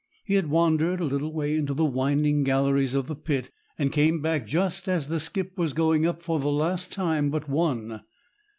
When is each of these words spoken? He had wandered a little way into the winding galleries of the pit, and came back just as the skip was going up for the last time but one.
He 0.25 0.33
had 0.33 0.49
wandered 0.49 0.99
a 0.99 1.03
little 1.05 1.31
way 1.31 1.55
into 1.55 1.75
the 1.75 1.85
winding 1.85 2.43
galleries 2.43 2.95
of 2.95 3.05
the 3.05 3.15
pit, 3.15 3.51
and 3.77 3.91
came 3.91 4.19
back 4.19 4.47
just 4.47 4.87
as 4.87 5.09
the 5.09 5.19
skip 5.19 5.55
was 5.59 5.73
going 5.73 6.07
up 6.07 6.23
for 6.23 6.39
the 6.39 6.49
last 6.49 6.91
time 6.91 7.29
but 7.29 7.47
one. 7.47 8.01